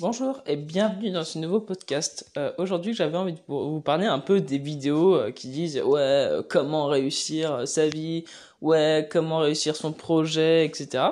[0.00, 2.28] Bonjour et bienvenue dans ce nouveau podcast.
[2.36, 6.00] Euh, Aujourd'hui, j'avais envie de vous parler un peu des vidéos euh, qui disent ouais
[6.00, 8.24] euh, comment réussir sa vie,
[8.60, 11.04] ouais comment réussir son projet, etc.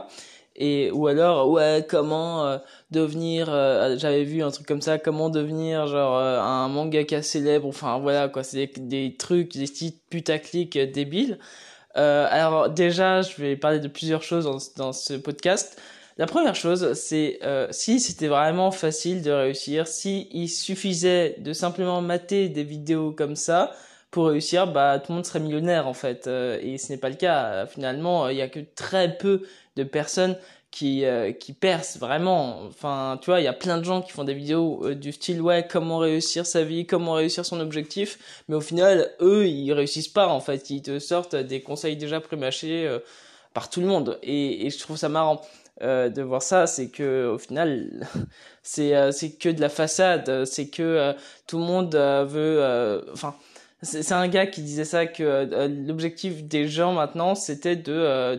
[0.56, 2.58] Et ou alors ouais comment euh,
[2.90, 3.46] devenir.
[3.98, 7.68] J'avais vu un truc comme ça, comment devenir genre un mangaka célèbre.
[7.68, 11.38] Enfin voilà quoi, c'est des, des, trucs, des titres putaclic débiles.
[11.94, 15.80] alors déjà, je vais parler de plusieurs choses dans ce podcast.
[16.18, 21.52] La première chose, c'est euh, si c'était vraiment facile de réussir, si il suffisait de
[21.54, 23.72] simplement mater des vidéos comme ça
[24.10, 26.26] pour réussir, bah tout le monde serait millionnaire en fait.
[26.26, 27.66] Euh, et ce n'est pas le cas.
[27.66, 29.42] Finalement, il y a que très peu
[29.76, 30.36] de personnes
[30.70, 32.60] qui euh, qui percent vraiment.
[32.66, 35.40] Enfin, tu vois, il y a plein de gens qui font des vidéos du style
[35.40, 40.08] ouais comment réussir sa vie, comment réussir son objectif, mais au final, eux, ils réussissent
[40.08, 40.68] pas en fait.
[40.68, 42.98] Ils te sortent des conseils déjà prémâchés
[43.54, 44.18] par tout le monde.
[44.22, 45.40] Et, et je trouve ça marrant.
[45.80, 48.06] Euh, de voir ça, c'est que au final,
[48.62, 51.12] c'est euh, c'est que de la façade, c'est que euh,
[51.46, 53.34] tout le monde veut, enfin.
[53.82, 58.36] c'est un gars qui disait ça que l'objectif des gens maintenant c'était de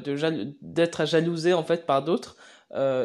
[0.62, 2.38] d'être jalousé en fait par d'autres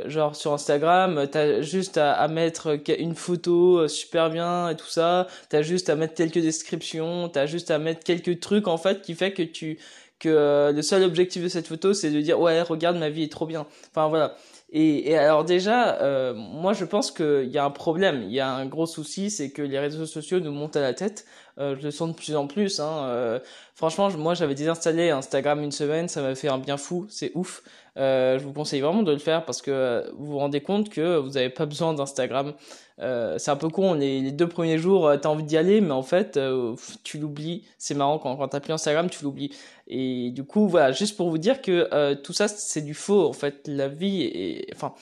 [0.06, 5.26] genre sur Instagram t'as juste à, à, mettre une photo super bien et tout ça
[5.48, 9.14] t'as juste à mettre quelques descriptions t'as juste à mettre quelques trucs en fait qui
[9.14, 9.78] fait que tu
[10.18, 13.24] que euh, le seul objectif de cette photo c'est de dire ouais regarde ma vie
[13.24, 13.66] est trop bien.
[13.90, 14.36] Enfin voilà.
[14.70, 18.22] Et, et alors déjà euh, moi je pense qu'il y a un problème.
[18.24, 20.94] Il y a un gros souci c'est que les réseaux sociaux nous montent à la
[20.94, 21.24] tête
[21.58, 23.38] euh, je le sens de plus en plus hein, euh,
[23.74, 27.62] franchement moi j'avais désinstallé Instagram une semaine ça m'a fait un bien fou c'est ouf
[27.96, 31.16] euh, je vous conseille vraiment de le faire parce que vous vous rendez compte que
[31.16, 32.54] vous n'avez pas besoin d'Instagram
[33.00, 35.92] euh, c'est un peu con, les, deux premiers jours, euh, t'as envie d'y aller, mais
[35.92, 37.64] en fait, euh, tu l'oublies.
[37.78, 39.54] C'est marrant, quand, quand plus Instagram, tu l'oublies.
[39.86, 43.26] Et du coup, voilà, juste pour vous dire que tout ça, c'est du faux.
[43.28, 44.94] En fait, la vie, est, enfin,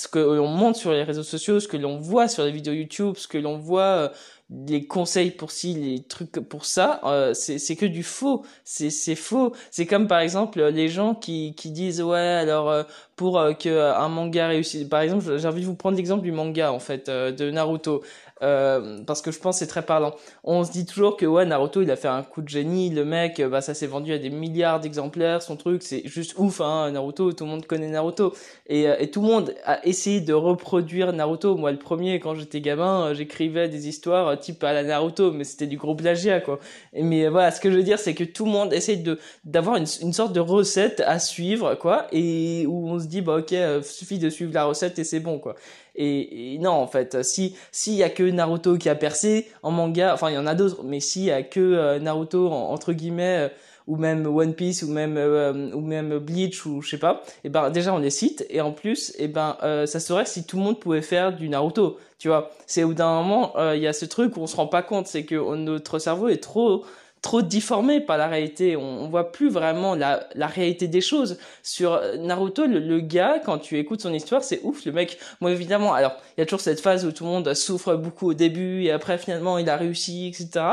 [0.00, 2.72] ce que l'on montre sur les réseaux sociaux, ce que l'on voit sur les vidéos
[2.72, 4.12] YouTube, ce que l'on voit
[4.50, 8.44] les conseils pour ci, les trucs pour ça, euh, c'est que du faux.
[8.64, 9.52] C'est c'est faux.
[9.70, 12.82] C'est comme par exemple les gens qui qui disent ouais alors euh,
[13.16, 14.88] pour euh, que un manga réussisse.
[14.88, 18.02] Par exemple, j'ai envie de vous prendre l'exemple du manga en fait euh, de Naruto.
[18.42, 20.14] Euh, parce que je pense c'est très parlant.
[20.44, 23.04] On se dit toujours que ouais Naruto il a fait un coup de génie, le
[23.04, 26.62] mec euh, bah ça s'est vendu à des milliards d'exemplaires, son truc c'est juste ouf
[26.62, 28.32] hein Naruto, tout le monde connaît Naruto
[28.66, 31.54] et, euh, et tout le monde a essayé de reproduire Naruto.
[31.56, 35.66] Moi le premier quand j'étais gamin j'écrivais des histoires type à la Naruto mais c'était
[35.66, 36.60] du gros plagiat quoi.
[36.94, 39.18] Et, mais voilà ce que je veux dire c'est que tout le monde essaye de
[39.44, 43.36] d'avoir une, une sorte de recette à suivre quoi et où on se dit bah
[43.36, 45.56] ok suffit de suivre la recette et c'est bon quoi.
[45.96, 50.14] Et, non, en fait, si s'il y a que Naruto qui a percé en manga,
[50.14, 53.48] enfin il y en a d'autres, mais s'il y a que euh, Naruto entre guillemets
[53.48, 53.48] euh,
[53.86, 57.48] ou même One Piece ou même euh, ou même Bleach ou je sais pas, et
[57.48, 60.62] ben déjà on les cite et en plus et ben ça serait si tout le
[60.62, 62.50] monde pouvait faire du Naruto, tu vois.
[62.66, 65.06] C'est au d'un moment il y a ce truc où on se rend pas compte,
[65.06, 66.84] c'est que notre cerveau est trop
[67.22, 68.76] trop déformé par la réalité.
[68.76, 71.38] On, on voit plus vraiment la, la, réalité des choses.
[71.62, 74.84] Sur Naruto, le, le, gars, quand tu écoutes son histoire, c'est ouf.
[74.84, 77.54] Le mec, moi évidemment, alors il y a toujours cette phase où tout le monde
[77.54, 80.64] souffre beaucoup au début et après finalement il a réussi, etc.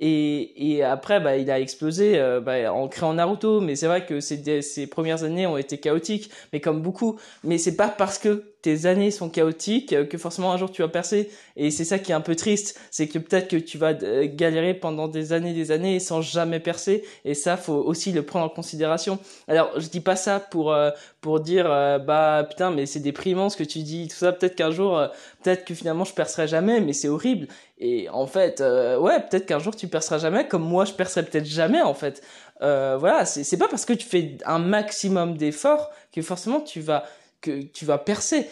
[0.00, 3.60] Et, et après, bah, il a explosé euh, bah, en créant Naruto.
[3.60, 7.18] Mais c'est vrai que ses, ses premières années ont été chaotiques, mais comme beaucoup.
[7.44, 10.88] Mais c'est pas parce que tes années sont chaotiques que forcément un jour tu vas
[10.88, 11.30] percer.
[11.56, 14.26] Et c'est ça qui est un peu triste, c'est que peut-être que tu vas euh,
[14.30, 17.04] galérer pendant des années, des années sans jamais percer.
[17.24, 19.18] Et ça, faut aussi le prendre en considération.
[19.46, 23.48] Alors, je dis pas ça pour euh, pour dire euh, bah putain, mais c'est déprimant
[23.48, 24.32] ce que tu dis, tout ça.
[24.32, 25.00] Peut-être qu'un jour,
[25.42, 27.48] peut-être que finalement je percerai jamais, mais c'est horrible.
[27.80, 31.46] Et en fait, ouais, peut-être qu'un jour tu perceras jamais, comme moi je percerai peut-être
[31.46, 32.22] jamais en fait.
[32.60, 37.04] voilà, c'est pas parce que tu fais un maximum d'efforts que forcément tu vas
[37.40, 38.48] que tu vas percer.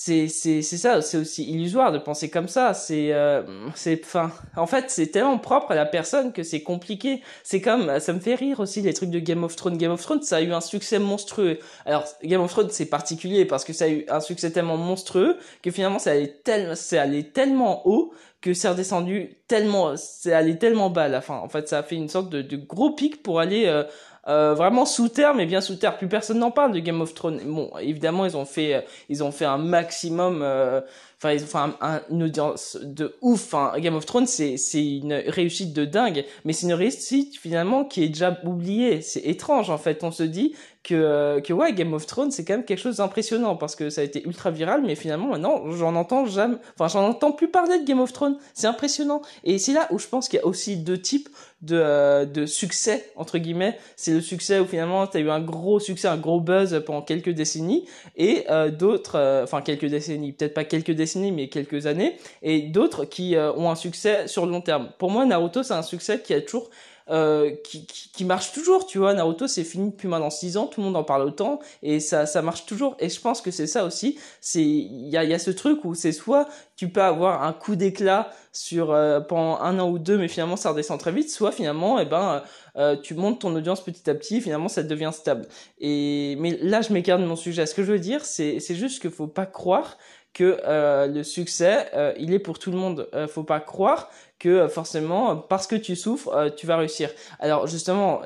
[0.00, 2.72] C'est c'est c'est ça, c'est aussi illusoire de penser comme ça.
[2.72, 3.42] C'est euh,
[3.74, 7.20] c'est enfin en fait c'est tellement propre à la personne que c'est compliqué.
[7.42, 9.76] C'est comme ça me fait rire aussi les trucs de Game of Thrones.
[9.76, 11.58] Game of Thrones ça a eu un succès monstrueux.
[11.84, 15.36] Alors Game of Thrones c'est particulier parce que ça a eu un succès tellement monstrueux
[15.62, 20.58] que finalement ça allait tellement c'est allé tellement haut que c'est redescendu tellement c'est allé
[20.58, 21.38] tellement bas à la fin.
[21.38, 23.82] En fait ça a fait une sorte de, de gros pic pour aller euh,
[24.28, 25.96] euh, vraiment sous terre, mais bien sous terre.
[25.96, 27.40] Plus personne n'en parle de Game of Thrones.
[27.44, 30.42] Bon, évidemment, ils ont fait, ils ont fait un maximum.
[30.42, 30.82] Euh,
[31.16, 33.54] enfin, ils ont fait un, une audience de ouf.
[33.78, 38.04] Game of Thrones, c'est c'est une réussite de dingue, mais c'est une réussite finalement qui
[38.04, 39.00] est déjà oubliée.
[39.00, 40.04] C'est étrange en fait.
[40.04, 40.54] On se dit
[40.84, 43.90] que, euh, que ouais, Game of Thrones, c'est quand même quelque chose d'impressionnant parce que
[43.90, 47.48] ça a été ultra viral, mais finalement, maintenant, j'en entends jamais, enfin, j'en entends plus
[47.48, 48.38] parler de Game of Thrones.
[48.54, 49.22] C'est impressionnant.
[49.44, 51.28] Et c'est là où je pense qu'il y a aussi deux types
[51.62, 53.78] de, euh, de succès, entre guillemets.
[53.96, 57.02] C'est le succès où finalement, tu as eu un gros succès, un gros buzz pendant
[57.02, 57.86] quelques décennies
[58.16, 63.04] et euh, d'autres, enfin, quelques décennies, peut-être pas quelques décennies, mais quelques années, et d'autres
[63.04, 64.90] qui ont un succès sur le long terme.
[64.98, 66.70] Pour moi, Naruto, c'est un succès qui a toujours
[67.10, 69.14] euh, qui, qui, marche toujours, tu vois.
[69.14, 72.26] Naruto, c'est fini depuis maintenant 6 ans, tout le monde en parle autant, et ça,
[72.26, 72.96] ça marche toujours.
[72.98, 75.84] Et je pense que c'est ça aussi, c'est, il y a, y a ce truc
[75.84, 79.98] où c'est soit tu peux avoir un coup d'éclat sur euh, pendant un an ou
[79.98, 82.42] deux, mais finalement ça redescend très vite, soit finalement, eh ben,
[82.76, 85.46] euh, tu montes ton audience petit à petit, finalement ça devient stable.
[85.80, 87.66] Et mais là, je m'écarte de mon sujet.
[87.66, 89.96] Ce que je veux dire, c'est, c'est juste qu'il faut pas croire
[90.38, 93.08] que euh, le succès, euh, il est pour tout le monde.
[93.14, 97.10] Euh, faut pas croire que euh, forcément, parce que tu souffres, tu vas réussir.
[97.40, 98.22] Alors justement,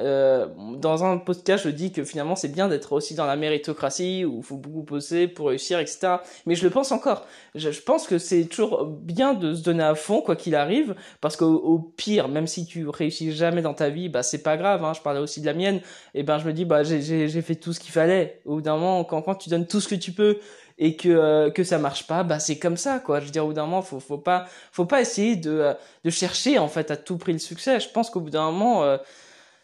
[0.77, 4.39] dans un podcast, je dis que finalement, c'est bien d'être aussi dans la méritocratie, où
[4.39, 6.17] il faut beaucoup poser pour réussir, etc.
[6.47, 7.27] Mais je le pense encore.
[7.55, 10.95] Je, je pense que c'est toujours bien de se donner à fond, quoi qu'il arrive,
[11.21, 14.85] parce qu'au pire, même si tu réussis jamais dans ta vie, bah c'est pas grave.
[14.85, 15.81] Hein, je parlais aussi de la mienne.
[16.15, 18.41] Et ben je me dis, bah j'ai fait tout ce qu'il fallait.
[18.45, 20.39] Au bout d'un moment, quand, quand tu donnes tout ce que tu peux
[20.83, 23.21] et que euh, que ça marche pas bah c'est comme ça quoi.
[23.21, 25.75] Je veux dire au bout d'un moment faut faut pas faut pas essayer de euh,
[26.05, 27.79] de chercher en fait à tout prix le succès.
[27.79, 28.99] Je pense qu'au bout d'un moment euh,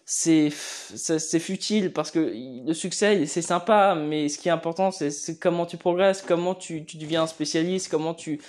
[0.05, 2.33] c'est c'est futile parce que
[2.67, 6.85] le succès c'est sympa mais ce qui est important c'est comment tu progresses comment tu
[6.87, 8.41] tu deviens un spécialiste comment tu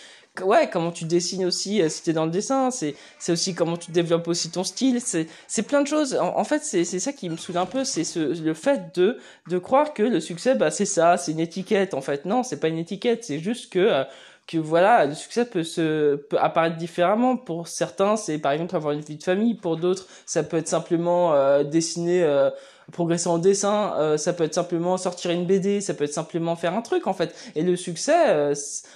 [0.44, 3.78] ouais, comment tu dessines aussi, euh, si t'es dans le dessin, c'est, c'est aussi comment
[3.78, 6.16] tu développes aussi ton style, c'est, c'est plein de choses.
[6.16, 9.18] En, fait, c'est, c'est ça qui me saoule un peu, c'est ce, le fait de,
[9.48, 11.94] de croire que le succès, bah, c'est ça, c'est une étiquette.
[11.94, 14.04] En fait, non, c'est pas une étiquette, c'est juste que, euh,
[14.50, 17.38] que voilà, le succès peut se peut apparaître différemment.
[17.38, 19.54] Pour certains, c'est par exemple avoir une vie de famille.
[19.54, 22.50] Pour d'autres, ça peut être simplement euh, dessiner, euh,
[22.92, 23.94] progresser en dessin.
[23.98, 25.82] Euh, ça peut être simplement sortir une BD.
[25.82, 27.34] Ça peut être simplement faire un truc en fait.
[27.56, 28.54] Et le succès,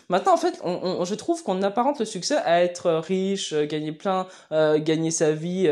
[0.09, 3.91] maintenant en fait, on, on, je trouve qu'on apparente le succès à être riche, gagner
[3.91, 5.69] plein, gagner sa vie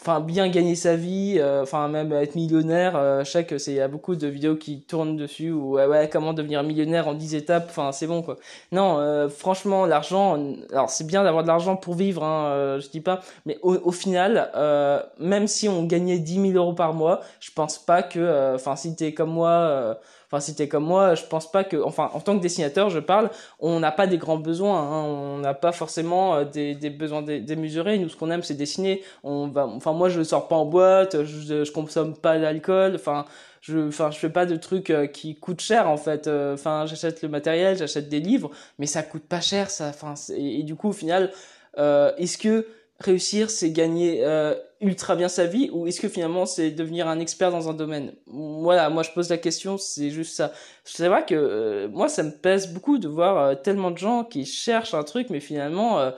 [0.00, 2.96] enfin bien gagner sa vie, euh, enfin même être millionnaire.
[2.96, 5.86] Euh, je sais c'est il y a beaucoup de vidéos qui tournent dessus ou ouais,
[5.86, 7.66] ouais comment devenir millionnaire en 10 étapes.
[7.70, 8.36] Enfin c'est bon quoi.
[8.72, 10.38] Non, euh, franchement l'argent,
[10.70, 13.74] alors c'est bien d'avoir de l'argent pour vivre, hein, euh, je dis pas, mais au,
[13.76, 18.02] au final, euh, même si on gagnait 10 000 euros par mois, je pense pas
[18.02, 21.76] que, enfin si t'es comme moi Enfin, si t'es comme moi, je pense pas que,
[21.76, 23.30] enfin, en tant que dessinateur, je parle,
[23.60, 27.22] on n'a pas des grands besoins, hein, on n'a pas forcément euh, des, des besoins
[27.22, 27.98] démesurés.
[27.98, 29.02] Nous, ce qu'on aime, c'est dessiner.
[29.22, 33.24] On va, enfin, moi, je sors pas en boîte, je, je consomme pas d'alcool, enfin,
[33.60, 36.26] je, enfin, je fais pas de trucs euh, qui coûtent cher en fait.
[36.26, 39.88] Euh, enfin, j'achète le matériel, j'achète des livres, mais ça coûte pas cher, ça.
[39.88, 41.30] Enfin, et, du coup, au final,
[41.76, 42.66] est-ce que
[43.00, 47.20] réussir, c'est gagner euh, ultra bien sa vie ou est-ce que finalement c'est devenir un
[47.20, 48.14] expert dans un domaine?
[48.26, 50.52] Voilà, moi je pose la question, c'est juste ça.
[50.84, 54.24] C'est vrai que euh, moi ça me pèse beaucoup de voir euh, tellement de gens
[54.24, 56.12] qui cherchent un truc mais finalement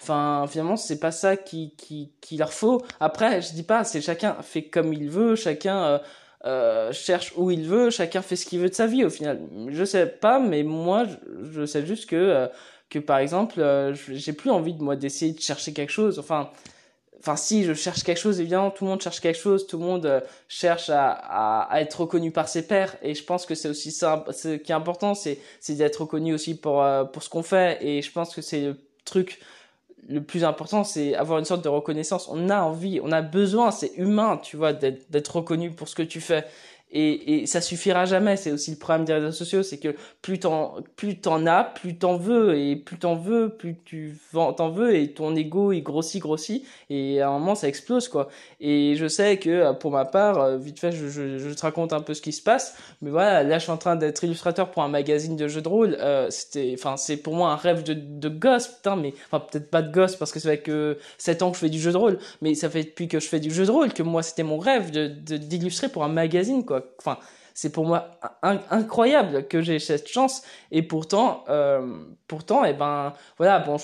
[0.00, 2.82] enfin finalement c'est pas ça qui qui qui leur faut.
[3.00, 6.00] Après, je dis pas, c'est chacun fait comme il veut, chacun
[6.92, 9.40] cherche où il veut, chacun fait ce qu'il veut de sa vie au final.
[9.68, 12.48] Je sais pas, mais moi je, je sais juste que
[12.92, 16.18] que par exemple, euh, j'ai plus envie de moi d'essayer de chercher quelque chose.
[16.18, 16.50] Enfin,
[17.18, 19.84] enfin si je cherche quelque chose, évidemment tout le monde cherche quelque chose, tout le
[19.84, 22.96] monde euh, cherche à, à, être reconnu par ses pairs.
[23.02, 26.34] Et je pense que c'est aussi ça, ce qui est important, c'est c'est d'être reconnu
[26.34, 27.78] aussi pour euh, pour ce qu'on fait.
[27.80, 29.40] Et je pense que c'est le truc
[30.08, 32.28] le plus important, c'est avoir une sorte de reconnaissance.
[32.28, 36.02] On a envie, on a besoin, c'est humain, tu vois, d'être reconnu pour ce que
[36.02, 36.44] tu fais
[36.92, 38.36] et, et ça suffira jamais.
[38.36, 41.96] C'est aussi le problème des réseaux sociaux, c'est que plus t'en plus t'en as, plus
[41.96, 46.20] t'en veux et plus t'en veux, plus tu t'en veux et ton ego il grossit,
[46.20, 48.28] grossit et à un moment ça explose quoi.
[48.60, 51.62] Et je sais que euh, pour ma part, euh, vite fait, je, je, je te
[51.62, 54.22] raconte un peu ce qui se passe, mais voilà, là je suis en train d'être
[54.24, 55.96] illustrateur pour un magazine de jeux de rôle.
[56.00, 59.70] Euh, c'était, enfin c'est pour moi un rêve de, de gosse, putain, mais enfin peut-être
[59.70, 61.92] pas de gosse parce que ça fait que 7 ans que je fais du jeu
[61.92, 64.22] de rôle, mais ça fait depuis que je fais du jeu de rôle que moi
[64.22, 67.18] c'était mon rêve de d'illustrer pour un magazine quoi Enfin,
[67.54, 73.12] c'est pour moi incroyable que j'ai cette chance et pourtant euh, pourtant et eh ben
[73.36, 73.76] voilà bon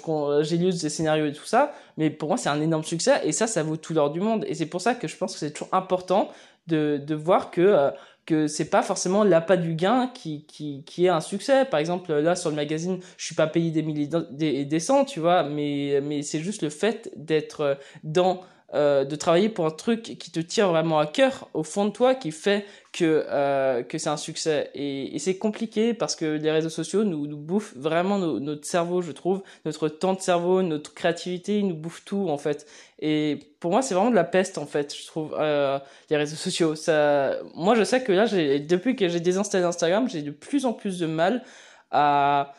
[0.43, 3.33] j'ai lu des scénarios et tout ça mais pour moi c'est un énorme succès et
[3.33, 5.38] ça ça vaut tout l'or du monde et c'est pour ça que je pense que
[5.38, 6.31] c'est toujours important
[6.67, 7.90] de, voir que euh,
[8.26, 11.64] que c'est pas forcément l'appât du gain qui, qui, qui est un succès.
[11.64, 15.07] Par exemple, là, sur le magazine, je suis pas payé des milliers des, des cents,
[15.07, 18.43] tu vois, mais, mais c'est juste le fait d'être dans
[18.75, 21.90] euh, de travailler pour un truc qui te tire vraiment à cœur au fond de
[21.90, 24.70] toi qui fait que euh, que c'est un succès.
[24.75, 29.00] Et, et c'est compliqué parce que les réseaux sociaux nous, nous bouffent vraiment notre cerveau
[29.00, 29.42] je trouve.
[29.64, 32.66] Notre temps de cerveau notre créativité ils nous bouffent tout en fait.
[32.98, 35.78] Et pour moi c'est vraiment de la peste en fait je trouve euh,
[36.10, 36.75] les réseaux sociaux.
[36.75, 40.75] Ça moi je sais que là depuis que j'ai désinstallé Instagram j'ai de plus en
[40.75, 41.42] plus de mal
[41.90, 42.52] à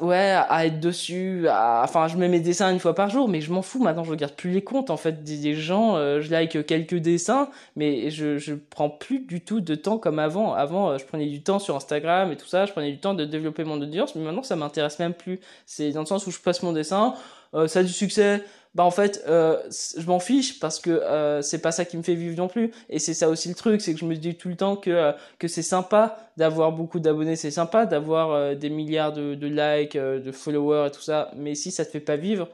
[0.00, 1.46] ouais, à être dessus.
[1.48, 3.82] enfin, je mets mes dessins une fois par jour, mais je m'en fous.
[3.82, 5.96] Maintenant, je regarde plus les comptes en fait des, gens.
[5.96, 10.18] Euh, je like quelques dessins, mais je je prends plus du tout de temps comme
[10.18, 10.54] avant.
[10.54, 12.66] Avant, euh, je prenais du temps sur Instagram et tout ça.
[12.66, 15.40] Je prenais du temps de développer mon audience, mais maintenant, ça m'intéresse même plus.
[15.66, 17.14] C'est dans le sens où je passe mon dessin,
[17.54, 18.42] euh, ça a du succès
[18.78, 22.04] bah en fait euh, je m'en fiche parce que euh, c'est pas ça qui me
[22.04, 22.70] fait vivre non plus.
[22.88, 24.90] Et c'est ça aussi le truc c'est que je me dis tout le temps que
[24.90, 29.46] euh, que c'est sympa d'avoir beaucoup d'abonnés c'est sympa d'avoir euh, des milliards de, de
[29.48, 31.32] likes de followers et tout ça.
[31.34, 32.48] Mais si ça te fait pas vivre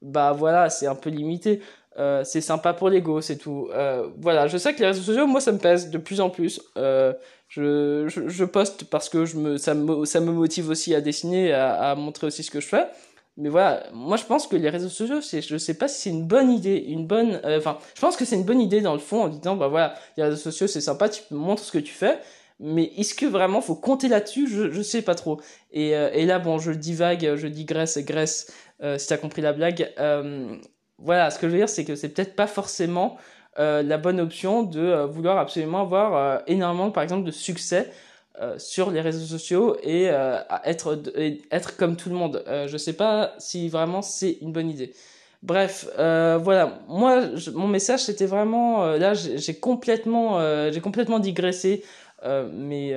[0.00, 1.60] bah voilà c'est un peu limité.
[2.24, 3.68] C'est sympa pour l'ego c'est tout.
[4.20, 6.60] Voilà je sais que les réseaux sociaux moi ça me pèse de plus en plus.
[6.76, 11.00] Je, je, je poste parce que je me ça me ça me motive aussi à
[11.00, 12.86] dessiner à, à montrer aussi ce que je fais
[13.36, 16.10] mais voilà, moi je pense que les réseaux sociaux, c'est, je sais pas si c'est
[16.10, 18.92] une bonne idée, une bonne, euh, enfin, je pense que c'est une bonne idée dans
[18.92, 21.78] le fond en disant, bah voilà, les réseaux sociaux c'est sympa, tu montres ce que
[21.78, 22.20] tu fais,
[22.60, 24.48] mais est-ce que vraiment faut compter là-dessus?
[24.48, 25.40] Je, je sais pas trop.
[25.72, 29.52] Et, euh, et là, bon, je divague, je digresse, graisse, euh, si t'as compris la
[29.52, 29.92] blague.
[29.98, 30.56] Euh,
[30.98, 33.16] voilà, ce que je veux dire, c'est que c'est peut-être pas forcément
[33.56, 37.92] la bonne option de vouloir absolument avoir énormément, par exemple, de succès
[38.40, 41.00] euh, sur les réseaux sociaux et euh, être
[41.52, 42.42] être comme tout le monde.
[42.48, 44.92] Euh, je sais pas si vraiment c'est une bonne idée.
[45.44, 46.80] Bref, euh, voilà.
[46.88, 50.40] Moi, mon message c'était vraiment là, j'ai complètement
[50.72, 51.84] j'ai complètement digressé,
[52.24, 52.96] mais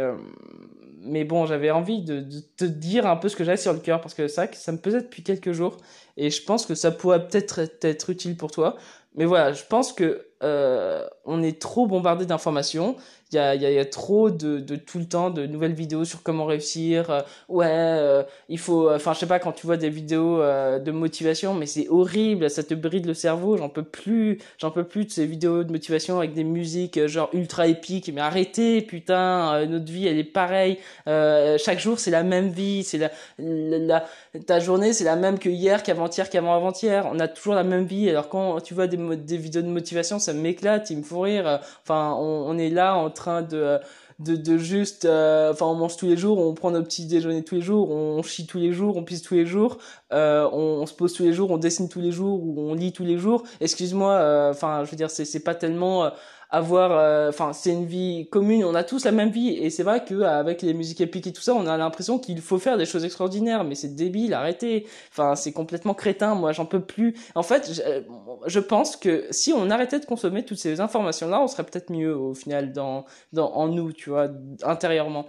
[1.02, 3.80] mais bon, j'avais envie de, de, te dire un peu ce que j'avais sur le
[3.80, 5.78] cœur parce que ça, ça me pesait depuis quelques jours
[6.18, 8.76] et je pense que ça pourrait peut-être être utile pour toi.
[9.14, 12.96] Mais voilà, je pense que on est trop bombardé d'informations
[13.32, 16.06] il y a, y, y a, trop de, de, tout le temps de nouvelles vidéos
[16.06, 17.10] sur comment réussir.
[17.10, 20.80] Euh, ouais, euh, il faut, enfin, je sais pas, quand tu vois des vidéos euh,
[20.80, 23.58] de motivation, mais c'est horrible, ça te bride le cerveau.
[23.58, 27.30] J'en peux plus, j'en peux plus de ces vidéos de motivation avec des musiques genre
[27.34, 28.10] ultra épiques.
[28.14, 30.80] Mais arrêtez, putain, notre vie elle est pareille.
[31.06, 34.06] chaque jour c'est la même vie, c'est la, la,
[34.46, 37.08] ta journée c'est la même que hier, qu'avant-hier, qu'avant-avant-hier.
[37.12, 38.10] On a toujours la même vie.
[38.10, 41.60] Alors quand tu vois des, des vidéos de motivation, ça m'éclate, ils me font rire.
[41.84, 43.80] Enfin, on, est là en train de
[44.20, 47.44] de, de juste euh, enfin on mange tous les jours on prend nos petits déjeuners
[47.44, 49.78] tous les jours on chie tous les jours on pisse tous les jours
[50.12, 52.92] euh, on, se pose tous les jours on dessine tous les jours ou on lit
[52.92, 56.12] tous les jours excuse-moi euh, enfin je veux dire c'est c'est pas tellement
[56.50, 59.84] avoir euh, enfin c'est une vie commune on a tous la même vie et c'est
[59.84, 62.78] vrai que avec les musiques épiques et tout ça on a l'impression qu'il faut faire
[62.78, 64.88] des choses extraordinaires mais c'est débile arrêtez.
[65.12, 67.16] Enfin c'est complètement crétin moi j'en peux plus.
[67.36, 68.02] En fait je, euh,
[68.46, 71.92] je, pense que si on arrêtait de consommer toutes ces informations là on serait peut-être
[71.92, 74.30] mieux au final dans dans en nous tu vois
[74.64, 75.26] intérieurement.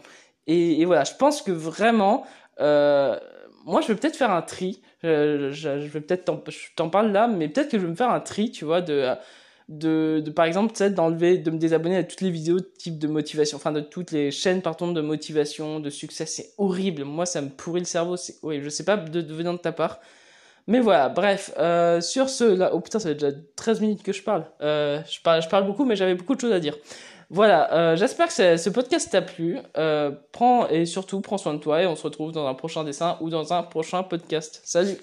[0.47, 2.25] Et, et voilà je pense que vraiment
[2.61, 3.19] euh,
[3.65, 4.83] moi je vais peut-être faire un tri.
[5.03, 6.25] Je, je, je vais peut-être
[6.77, 9.15] t'en parle là mais peut-être que je vais me faire un tri tu vois de
[9.69, 13.07] de, de par exemple, d'enlever, de me désabonner à toutes les vidéos de type de
[13.07, 16.27] motivation, enfin de toutes les chaînes, pardon, de motivation, de succès.
[16.27, 17.05] C'est horrible.
[17.05, 18.17] Moi, ça me pourrit le cerveau.
[18.17, 20.01] C'est oui, je sais pas de, de venant de ta part.
[20.67, 24.13] Mais voilà, bref, euh, sur ce, là, oh putain, ça fait déjà 13 minutes que
[24.13, 24.45] je parle.
[24.61, 26.77] Euh, je parle, je parle beaucoup, mais j'avais beaucoup de choses à dire.
[27.31, 29.59] Voilà, euh, j'espère que ce podcast t'a plu.
[29.77, 32.85] Euh, prends et surtout prends soin de toi et on se retrouve dans un prochain
[32.85, 34.61] dessin ou dans un prochain podcast.
[34.65, 34.97] Salut